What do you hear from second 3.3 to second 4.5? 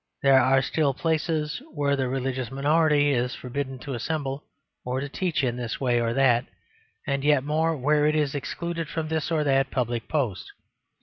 forbidden to assemble